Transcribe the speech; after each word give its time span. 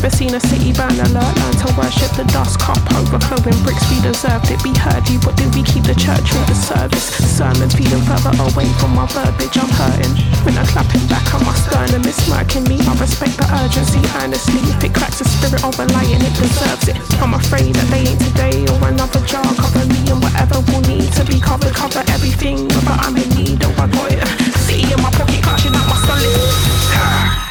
Never 0.00 0.16
seen 0.16 0.32
a 0.32 0.40
city 0.40 0.72
burn 0.72 0.96
alert. 0.96 1.28
Learn 1.44 1.56
to 1.60 1.68
worship 1.76 2.08
the 2.16 2.24
dust, 2.32 2.56
cop 2.56 2.80
overflowing 2.96 3.52
bricks. 3.60 3.84
We 3.92 4.00
deserved 4.00 4.48
it. 4.48 4.56
We 4.64 4.72
heard 4.72 5.04
you, 5.12 5.20
but 5.20 5.36
did 5.36 5.52
we 5.52 5.60
keep 5.60 5.84
the 5.84 5.92
church 5.92 6.24
or 6.24 6.40
the 6.48 6.56
service? 6.56 7.12
Sermons 7.20 7.76
feeling 7.76 8.00
further 8.08 8.32
away 8.48 8.64
from 8.80 8.96
my 8.96 9.04
verbiage. 9.12 9.60
I'm 9.60 9.68
hurting. 9.68 10.16
When 10.40 10.56
I 10.56 10.64
clapping 10.72 11.04
back 11.12 11.28
on 11.36 11.44
my 11.44 11.52
sternum, 11.52 12.00
it's 12.08 12.16
smirking 12.24 12.64
me. 12.64 12.80
I 12.80 12.96
respect 12.96 13.36
the 13.36 13.44
urgency 13.60 14.00
earnestly. 14.24 14.64
If 14.72 14.80
it 14.88 14.96
cracks 14.96 15.20
the 15.20 15.28
spirit 15.28 15.60
of 15.68 15.76
a 15.76 15.84
lion, 15.92 16.24
it 16.24 16.32
deserves 16.32 16.88
it. 16.88 16.96
I'm 17.20 17.36
afraid 17.36 17.76
that 17.76 17.88
they 17.92 18.08
ain't 18.08 18.24
today 18.24 18.64
or 18.72 18.80
another 18.88 19.20
jar. 19.28 19.44
Cover 19.60 19.84
me 19.84 20.00
and 20.08 20.24
whatever 20.24 20.64
will 20.72 20.80
need 20.88 21.12
to 21.20 21.28
be 21.28 21.36
covered. 21.36 21.76
Cover 21.76 22.00
everything, 22.08 22.72
but 22.88 23.04
I'm 23.04 23.20
in 23.20 23.28
need. 23.36 23.60
of 23.68 23.76
my 23.76 23.84
got 23.84 24.16
See 24.64 24.80
City 24.80 24.96
in 24.96 25.00
my 25.04 25.12
pocket, 25.12 25.44
clutching 25.44 25.76
at 25.76 25.84
my 25.84 25.96
stomach. 26.00 27.49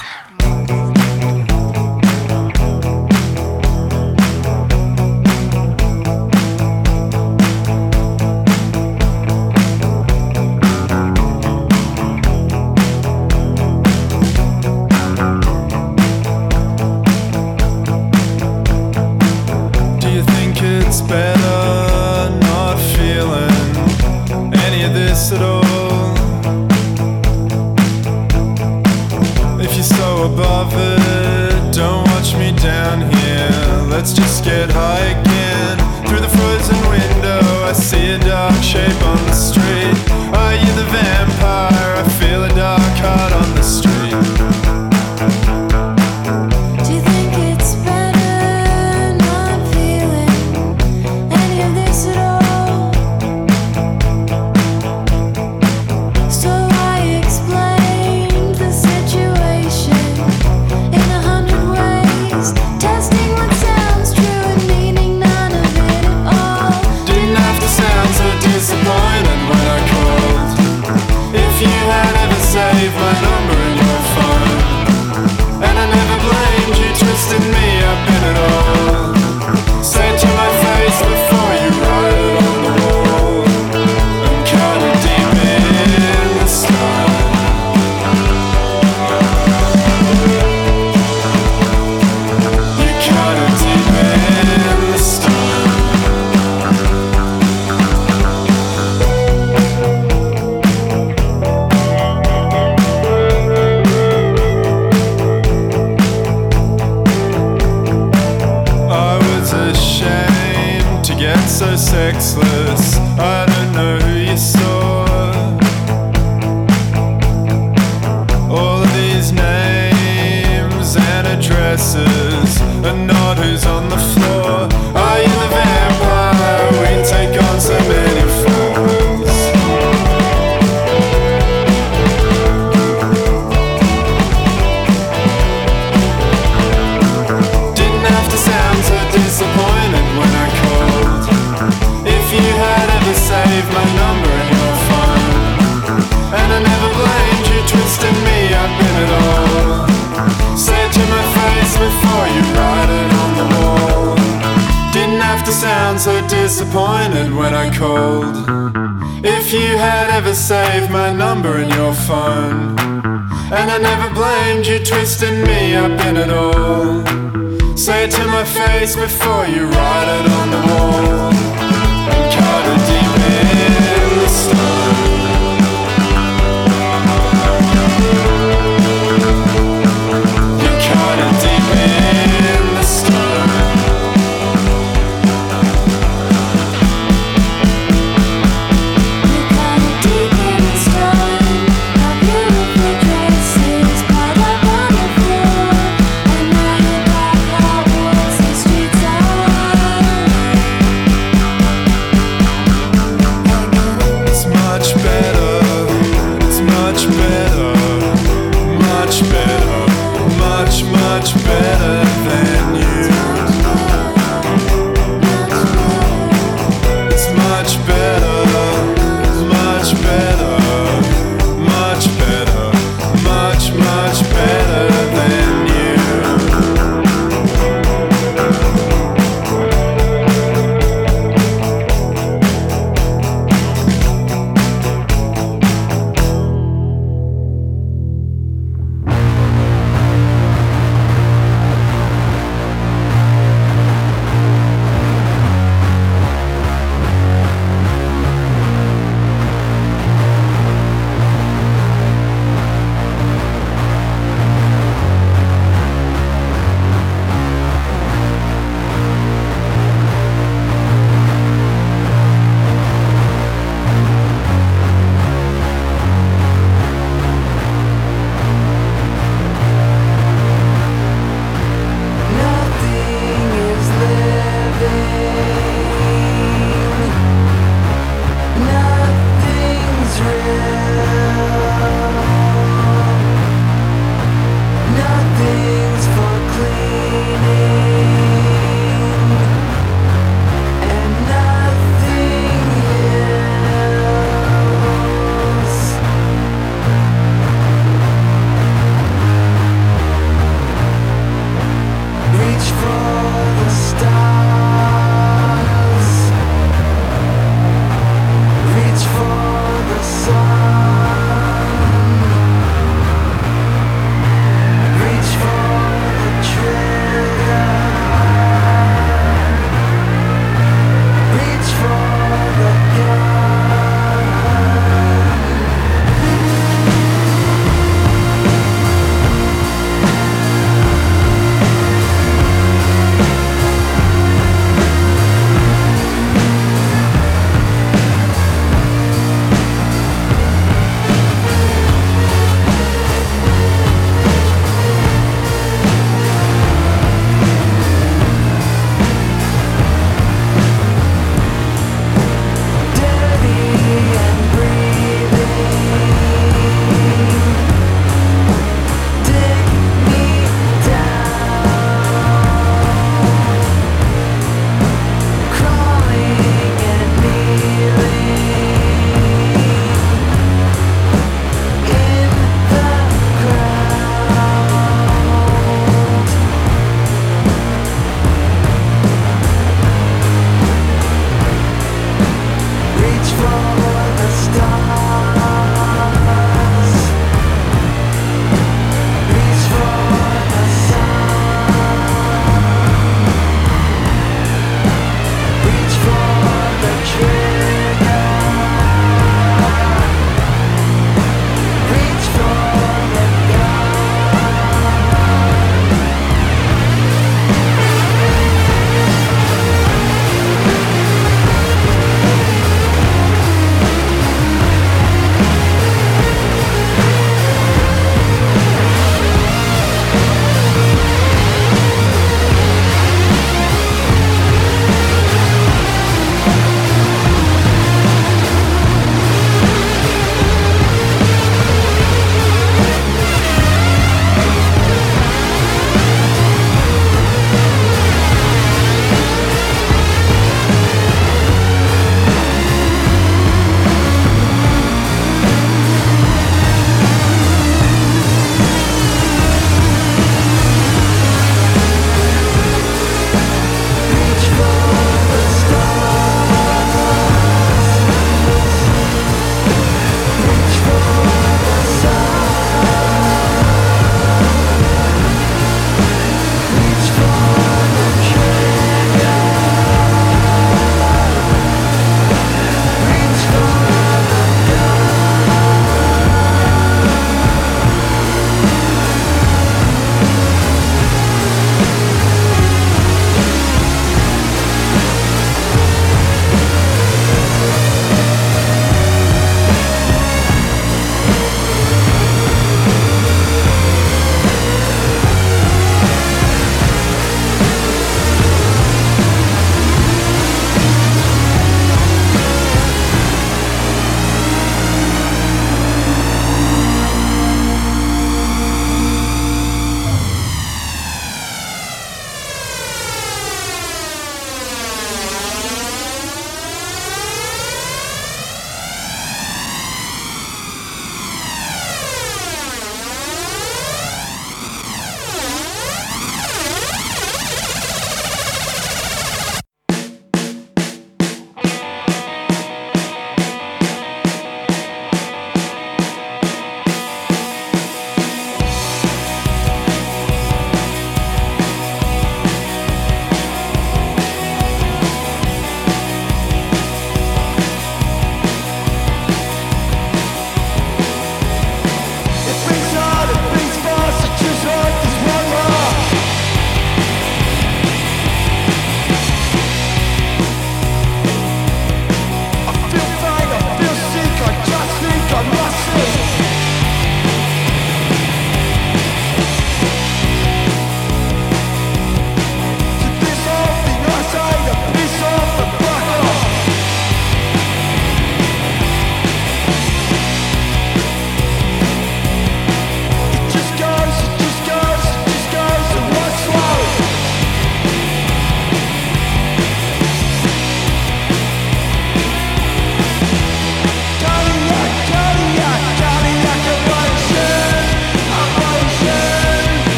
get 34.50 34.72
hiking 34.72 35.78
through 36.08 36.22
the 36.22 36.34
frozen 36.38 36.80
window. 36.90 37.42
I 37.70 37.74
see 37.74 38.10
a 38.12 38.18
dark 38.18 38.62
shape 38.64 39.02
on 39.04 39.22
the 39.28 39.38
street. 39.48 39.98
Are 40.42 40.56
you 40.56 40.72
the 40.82 40.88
vampire? 40.90 41.92
I 42.02 42.06
feel 42.20 42.44
a 42.44 42.50
dark 42.50 42.96
heart 43.04 43.34
on 43.34 43.56
the 43.56 43.62
street. 43.62 43.99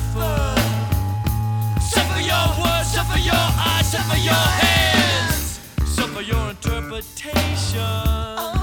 suffer. 0.00 0.54
Your 2.20 2.48
words, 2.62 2.92
suffer 2.92 3.18
your 3.18 3.34
eyes, 3.34 3.90
suffer 3.90 4.16
your 4.18 4.34
hands, 4.34 5.58
suffer 5.84 6.20
your 6.22 6.50
interpretation. 6.50 8.59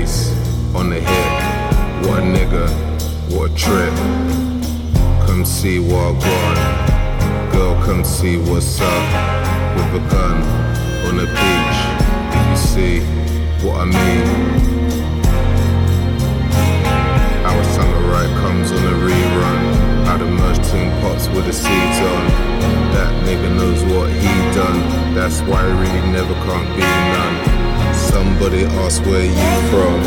face, 0.00 0.32
on 0.74 0.90
the 0.90 1.00
hip. 1.00 2.06
What 2.06 2.22
nigga, 2.22 2.66
what 3.34 3.56
trip? 3.56 3.94
Come 5.26 5.44
see 5.44 5.78
what 5.78 6.12
gone. 6.22 7.52
Girl, 7.52 7.74
come 7.84 8.04
see 8.04 8.36
what's 8.38 8.80
up. 8.80 9.04
With 9.76 10.00
a 10.00 10.08
gun 10.10 10.36
on 11.06 11.16
the 11.16 11.26
beach. 11.38 11.78
You 12.50 12.56
see 12.56 13.00
what 13.64 13.76
I 13.80 13.84
mean? 13.84 14.26
Our 17.50 17.64
samurai 17.74 18.26
comes 18.42 18.72
on 18.72 18.84
a 18.92 18.96
rerun. 19.06 19.60
Adam 20.06 20.34
merged 20.34 20.64
tin 20.64 20.88
pots 21.02 21.28
with 21.28 21.46
the 21.46 21.52
seeds 21.52 21.98
on. 22.12 22.24
That 22.94 23.12
nigga 23.26 23.54
knows 23.56 23.82
what 23.84 24.08
he 24.10 24.32
done. 24.54 25.14
That's 25.14 25.40
why 25.42 25.66
he 25.66 25.72
really 25.82 26.12
never 26.12 26.34
can't 26.46 26.68
be 26.76 26.82
none. 26.82 27.49
Somebody 28.20 28.64
ask 28.84 29.02
where 29.06 29.24
you 29.24 29.50
from, 29.70 29.98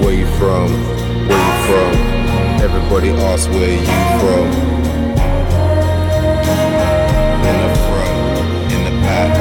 where 0.00 0.12
you 0.12 0.26
from, 0.38 0.68
where 1.28 1.42
you 1.46 1.56
from. 1.68 1.92
Everybody 2.66 3.10
ask 3.30 3.48
where 3.48 3.78
you 3.78 3.86
from. 4.18 4.46
In 7.48 7.56
the 7.62 7.72
front, 7.86 8.72
in 8.74 8.80
the 8.88 8.94
back, 9.06 9.32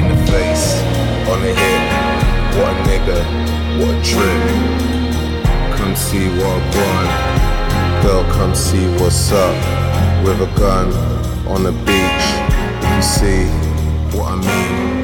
in 0.00 0.06
the 0.08 0.18
face, 0.32 0.80
on 1.28 1.42
the 1.42 1.52
hip. 1.60 1.82
What 2.56 2.72
a 2.72 2.76
nigga, 2.88 3.20
what 3.80 3.94
a 3.94 4.02
trip. 4.02 4.40
Come 5.76 5.94
see 5.94 6.28
what 6.38 6.46
I 6.46 6.60
want. 6.78 8.02
Girl, 8.02 8.24
come 8.32 8.54
see 8.54 8.86
what's 8.96 9.30
up. 9.30 9.54
With 10.24 10.40
a 10.40 10.50
gun 10.58 10.90
on 11.46 11.64
the 11.64 11.72
beach. 11.84 12.26
You 12.94 13.02
see 13.02 13.44
what 14.16 14.32
I 14.32 14.36
mean. 14.40 15.01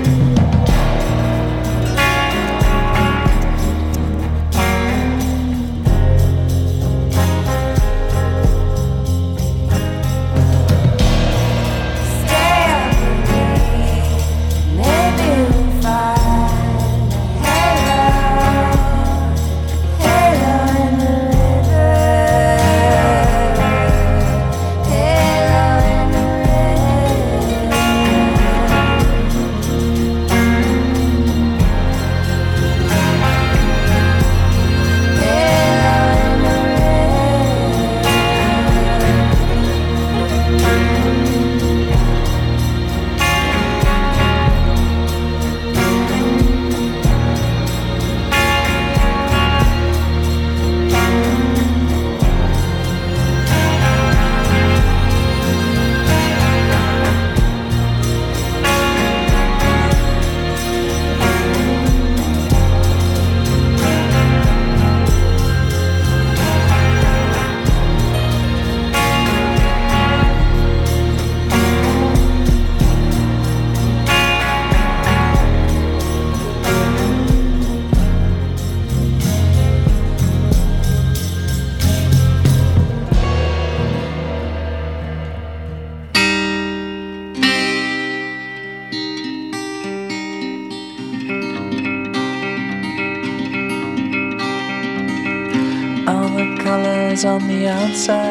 Outside 97.89 98.28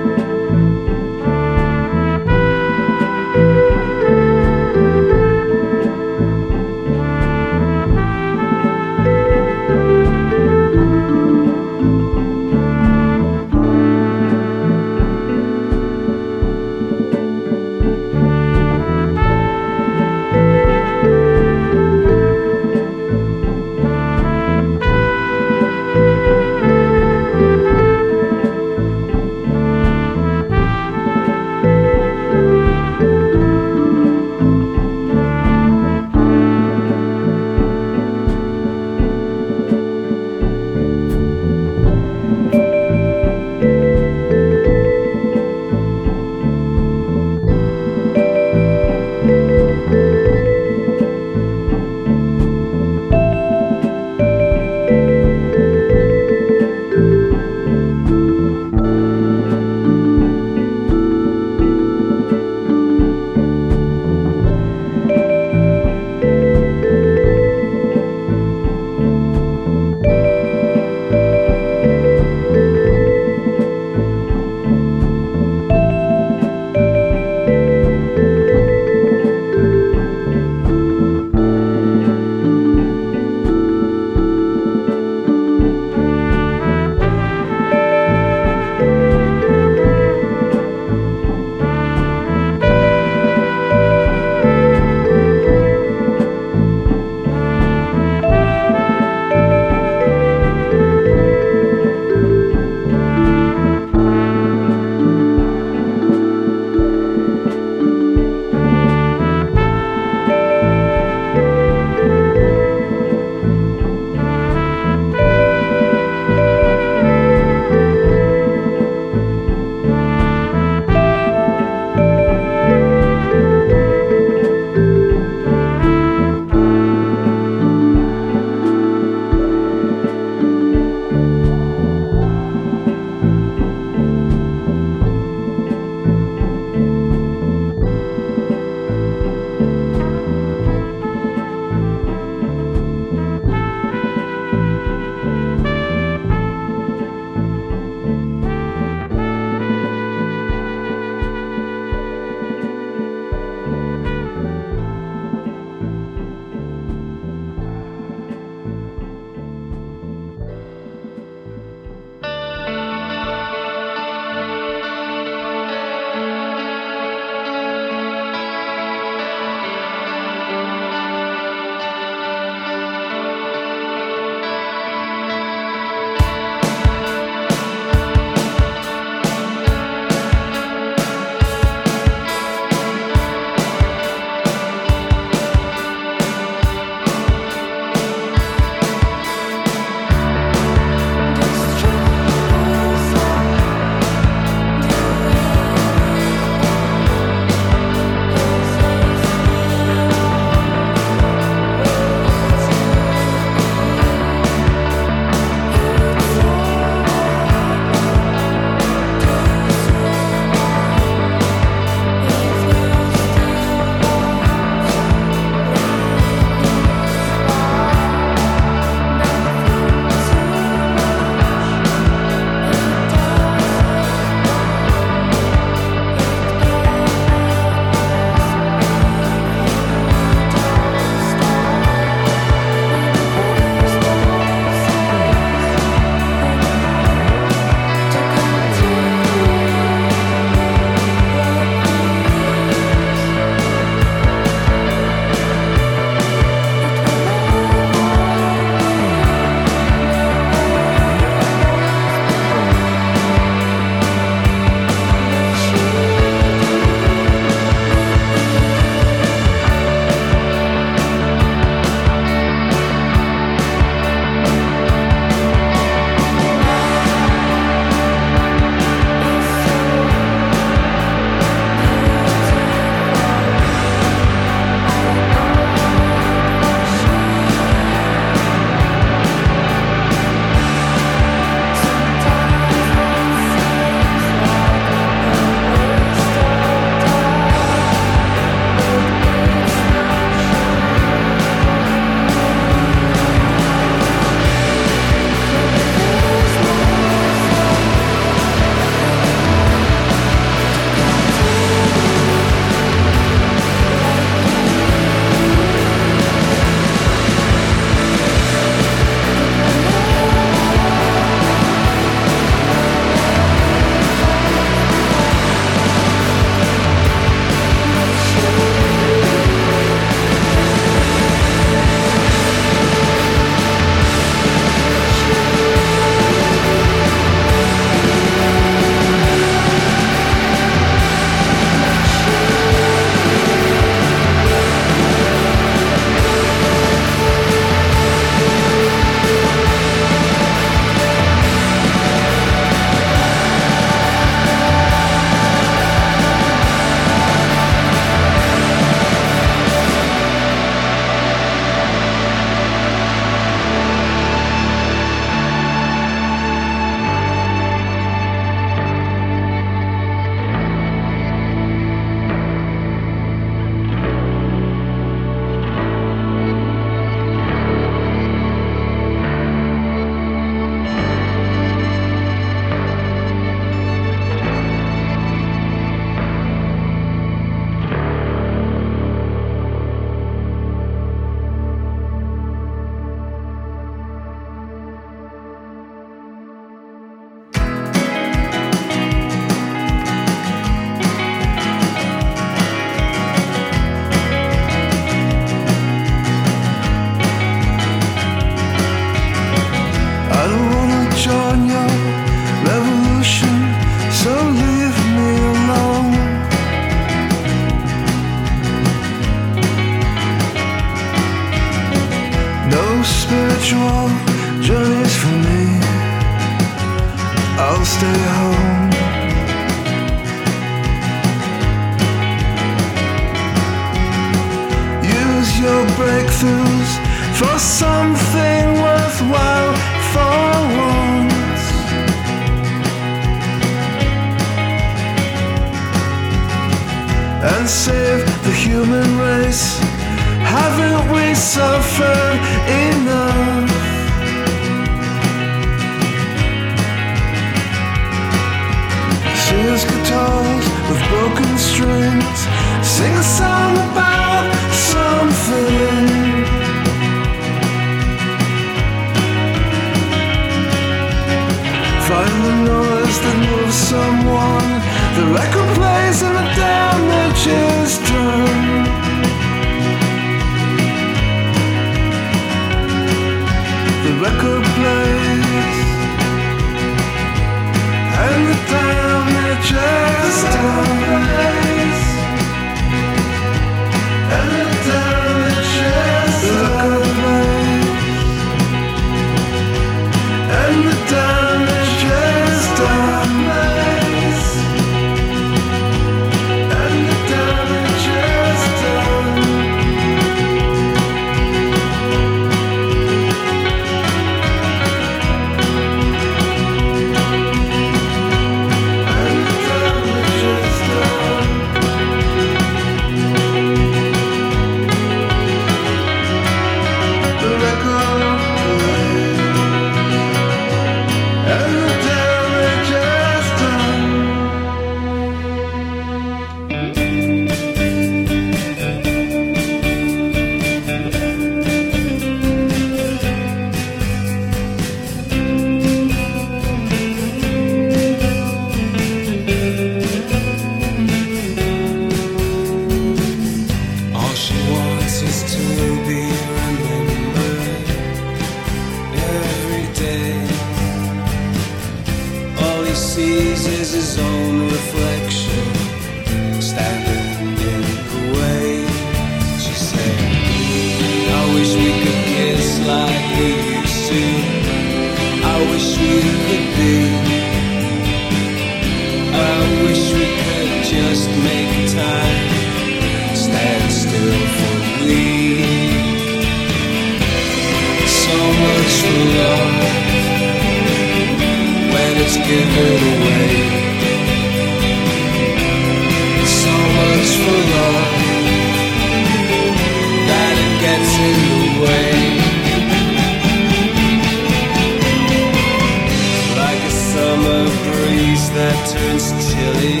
weather 598.64 598.86
turns 598.92 599.26
chilly, 599.48 600.00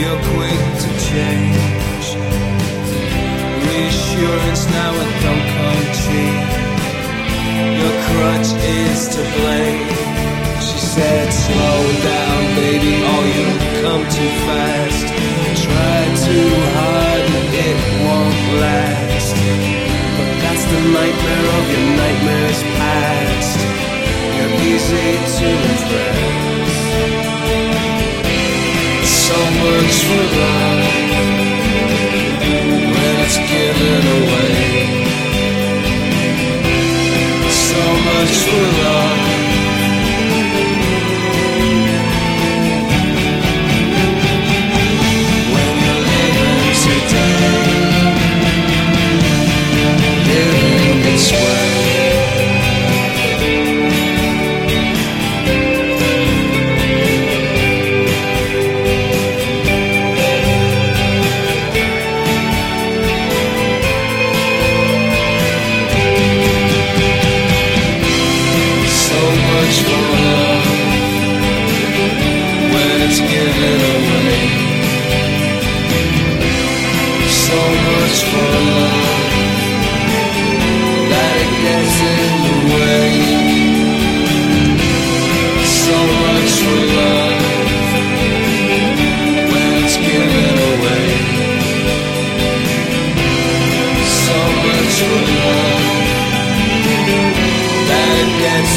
you're 0.00 0.22
quick 0.34 0.62
to 0.82 0.90
change. 1.08 2.06
Reassurance 3.66 4.64
now 4.76 4.92
and 5.02 5.14
don't 5.24 5.46
come 5.56 5.84
cheap. 6.02 6.48
Your 7.80 7.94
crutch 8.06 8.50
is 8.84 9.00
to 9.14 9.22
blame. 9.36 9.88
She 10.66 10.78
said, 10.94 11.26
slow 11.32 11.80
down, 12.12 12.40
baby, 12.60 12.94
Oh, 13.12 13.24
you 13.36 13.48
come 13.82 14.04
too 14.16 14.32
fast. 14.46 15.06
Try 15.64 16.00
too 16.26 16.48
hard 16.76 17.24
and 17.38 17.48
it 17.66 17.78
won't 18.04 18.40
last. 18.60 19.34
But 20.16 20.30
that's 20.42 20.64
the 20.72 20.80
nightmare 20.96 21.46
of 21.58 21.64
your 21.72 21.86
nightmare's 22.00 22.62
past. 22.78 23.58
You're 24.36 24.54
easy 24.68 25.08
to 25.36 25.46
impress 25.70 26.51
so 29.32 29.38
much 29.64 29.96
for 30.08 30.24
love 30.38 30.84
when 32.94 33.14
it's 33.24 33.38
given 33.50 34.02
away. 34.18 34.54
So 37.50 37.82
much 38.08 38.34
for 38.48 38.64
love. 38.82 38.91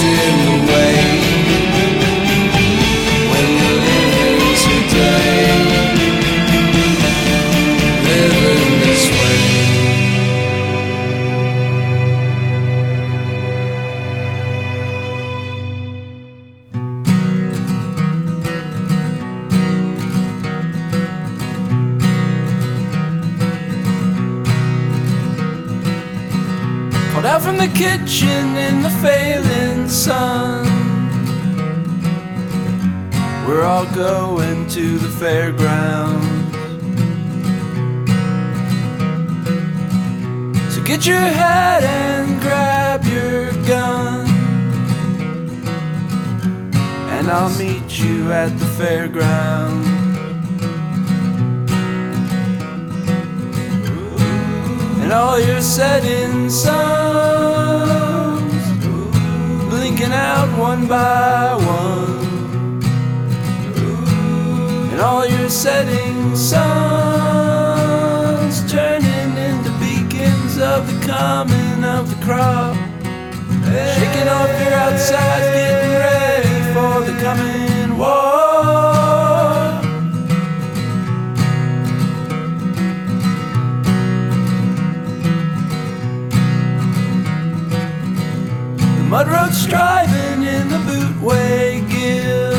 in 0.06 0.38
the 0.46 0.72
way. 0.72 0.95
Your 41.06 41.20
hat 41.20 41.84
and 41.84 42.42
grab 42.42 43.06
your 43.06 43.52
gun. 43.68 44.28
And 47.12 47.30
I'll 47.30 47.56
meet 47.60 48.00
you 48.00 48.32
at 48.32 48.58
the 48.58 48.66
fairgrounds. 48.66 49.88
And 55.04 55.14
all 55.14 55.40
your 55.40 55.62
setting 55.62 56.50
suns 56.50 56.74
blinking 59.70 60.12
out 60.12 60.58
one 60.58 60.88
by 60.88 61.54
one. 61.54 62.82
And 64.92 65.00
all 65.02 65.28
your 65.28 65.50
setting 65.50 66.36
suns 66.36 66.66
turning 68.72 69.38
into 69.38 69.70
beacons 69.80 70.58
of 70.58 70.88
the 70.88 70.95
coming 71.06 71.84
of 71.84 72.10
the 72.10 72.26
crop. 72.26 72.76
Shaking 73.96 74.28
off 74.28 74.52
your 74.62 74.74
outside, 74.74 75.44
getting 75.54 75.96
ready 76.08 76.58
for 76.74 76.94
the 77.08 77.16
coming 77.22 77.98
war. 77.98 78.16
The 88.98 89.04
mud 89.10 89.28
road 89.28 89.54
striving 89.54 90.44
in 90.44 90.70
the 90.70 90.80
bootway 90.88 91.82
gives 91.88 92.56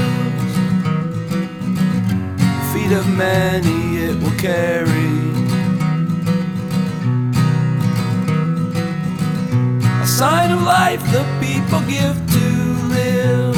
feet 2.73 2.93
of 2.93 3.07
many 3.17 3.97
it 4.07 4.17
will 4.23 4.39
carry. 4.39 4.96
Sign 10.17 10.51
of 10.51 10.63
life 10.63 11.03
the 11.13 11.23
people 11.43 11.79
give 11.81 12.17
to 12.35 12.47
live. 12.97 13.55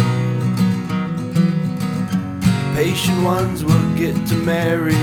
Patient 2.75 3.23
ones 3.23 3.65
will 3.65 3.95
get 3.95 4.17
to 4.27 4.35
marry. 4.35 4.97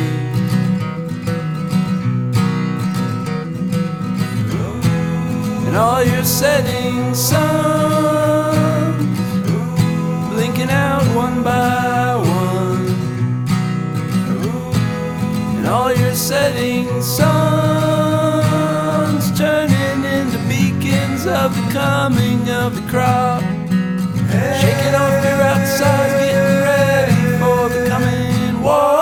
And 5.65 5.77
all 5.77 6.03
your 6.03 6.25
setting 6.25 7.15
suns 7.15 8.97
blinking 10.33 10.69
out 10.69 11.03
one 11.15 11.41
by 11.41 12.15
one. 12.17 12.85
And 15.55 15.67
all 15.67 15.95
your 15.95 16.15
setting 16.15 17.01
suns 17.01 17.64
of 21.35 21.53
the 21.53 21.73
coming 21.73 22.49
of 22.49 22.75
the 22.75 22.89
crop. 22.89 23.41
Shaking 24.61 24.95
off 24.95 25.23
your 25.23 25.41
outside, 25.51 26.11
getting 26.19 26.61
ready 26.63 27.21
for 27.39 27.69
the 27.69 27.89
coming 27.89 28.61
war. 28.63 28.94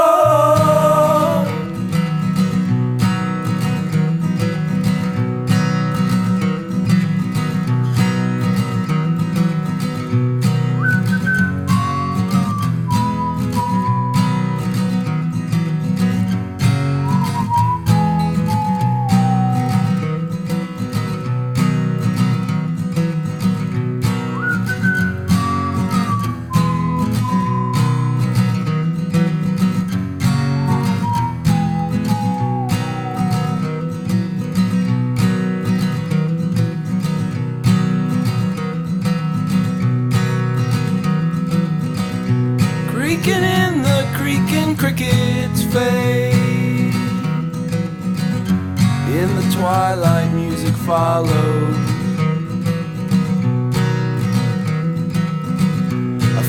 A 50.95 51.23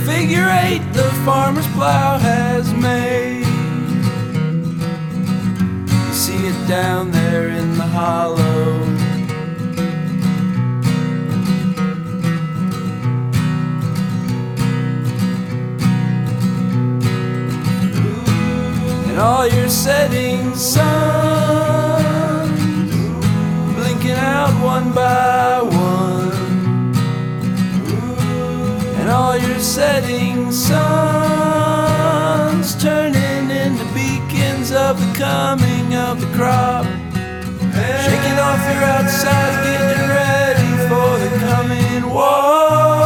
figure 0.04 0.46
eight 0.64 0.82
the 0.92 1.10
farmer's 1.24 1.66
plow 1.68 2.18
has 2.18 2.70
made. 2.74 3.46
You 6.08 6.12
see 6.12 6.46
it 6.46 6.68
down 6.68 7.10
there 7.10 7.48
in 7.48 7.78
the 7.78 7.86
hollow. 7.86 8.82
and 19.08 19.18
all 19.18 19.46
your 19.46 19.70
setting 19.70 20.54
suns 20.54 21.73
one 24.74 24.90
by 24.92 25.62
one. 25.62 26.94
And 28.98 29.08
all 29.08 29.36
your 29.38 29.60
setting 29.60 30.50
suns 30.50 31.94
turning 32.82 33.50
into 33.62 33.84
beacons 33.94 34.72
of 34.72 34.98
the 34.98 35.12
coming 35.16 35.94
of 35.94 36.20
the 36.20 36.26
crop. 36.36 36.86
Shaking 38.04 38.38
off 38.48 38.62
your 38.70 38.84
outside 38.94 39.54
getting 39.68 40.08
ready 40.20 40.70
for 40.88 41.10
the 41.24 41.30
coming 41.46 42.02
war 42.12 43.03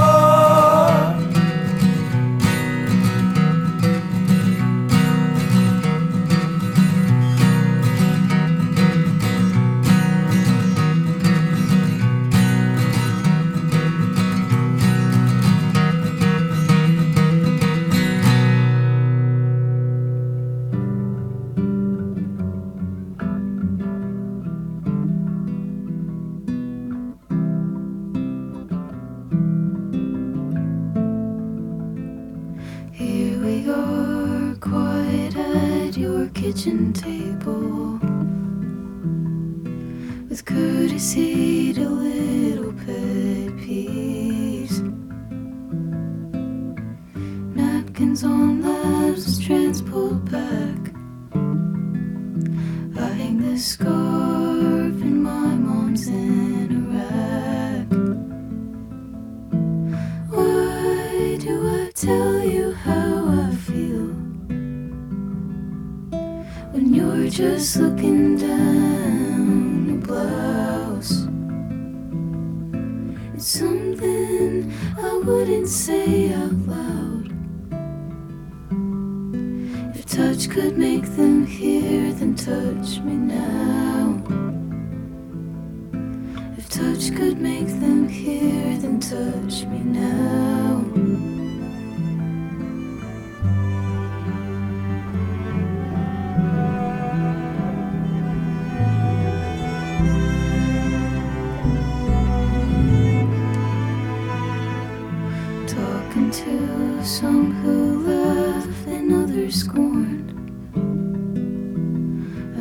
to 106.49 107.05
some 107.05 107.53
who 107.61 108.09
laugh 108.09 108.87
and 108.87 109.13
others 109.13 109.55
scorned. 109.65 110.29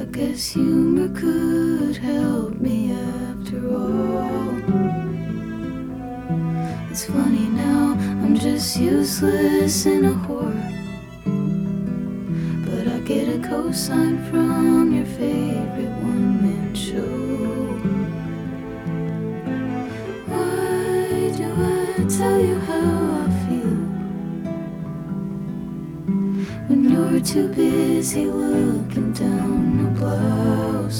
I 0.02 0.06
guess 0.06 0.48
humor 0.48 1.10
could 1.10 1.98
help 1.98 2.60
me 2.60 2.92
after 2.92 3.60
all. 3.76 4.58
It's 6.92 7.06
funny 7.06 7.48
now, 7.50 7.96
I'm 8.24 8.36
just 8.38 8.78
useless 8.78 9.86
and 9.86 10.06
a 10.08 10.16
whore. 10.26 10.64
But 12.66 12.88
I 12.94 13.00
get 13.12 13.30
a 13.36 13.40
cosign 13.48 14.16
from 14.30 14.94
your 14.96 15.06
favorite 15.06 15.96
one 16.12 16.42
man 16.44 16.76
show. 16.76 17.16
Why 20.30 21.32
do 21.38 21.48
I 21.74 22.08
tell 22.18 22.40
you 22.40 22.60
how 22.60 23.24
I 23.24 23.27
you're 27.12 27.20
too 27.22 27.48
busy 27.50 28.26
looking 28.26 29.14
down 29.14 29.84
the 29.84 29.90
blouse? 30.00 31.00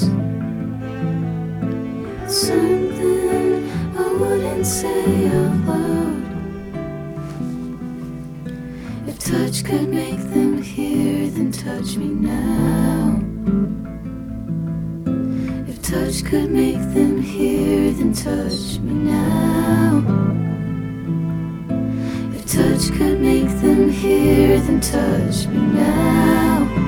Something 2.26 3.70
I 3.96 4.12
wouldn't 4.14 4.66
say 4.66 5.26
out 5.28 5.66
loud. 5.66 6.22
If 9.06 9.18
touch 9.18 9.64
could 9.64 9.88
make 9.88 10.20
them 10.34 10.62
hear, 10.62 11.28
then 11.30 11.52
touch 11.52 11.96
me 11.96 12.08
now. 12.08 13.20
If 15.68 15.82
touch 15.82 16.24
could 16.24 16.50
make 16.50 16.80
them 16.94 17.20
hear, 17.22 17.92
then 17.92 18.12
touch 18.12 18.78
me 18.78 18.92
now. 18.92 20.17
Could 22.96 23.20
make 23.20 23.46
them 23.60 23.90
hear, 23.90 24.58
then 24.60 24.80
touch 24.80 25.46
me 25.46 25.60
now. 25.60 26.87